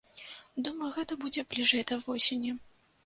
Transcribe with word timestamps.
Думаю, 0.67 0.89
гэта 0.95 1.17
будзе 1.25 1.45
бліжэй 1.53 1.83
да 1.93 2.01
восені. 2.07 2.51